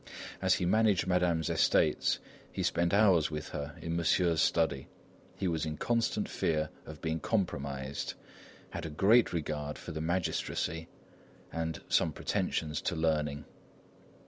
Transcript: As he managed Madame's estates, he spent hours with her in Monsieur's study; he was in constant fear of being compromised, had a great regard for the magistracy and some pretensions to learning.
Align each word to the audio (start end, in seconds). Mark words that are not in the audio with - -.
As 0.41 0.55
he 0.55 0.65
managed 0.65 1.05
Madame's 1.05 1.47
estates, 1.47 2.17
he 2.51 2.63
spent 2.63 2.91
hours 2.91 3.29
with 3.29 3.49
her 3.49 3.75
in 3.83 3.95
Monsieur's 3.95 4.41
study; 4.41 4.87
he 5.37 5.47
was 5.47 5.63
in 5.63 5.77
constant 5.77 6.27
fear 6.27 6.71
of 6.87 7.01
being 7.03 7.19
compromised, 7.19 8.15
had 8.71 8.83
a 8.83 8.89
great 8.89 9.31
regard 9.31 9.77
for 9.77 9.91
the 9.91 10.01
magistracy 10.01 10.87
and 11.51 11.81
some 11.87 12.11
pretensions 12.13 12.81
to 12.81 12.95
learning. 12.95 13.45